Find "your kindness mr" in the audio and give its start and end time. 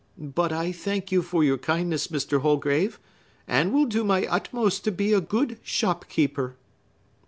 1.43-2.41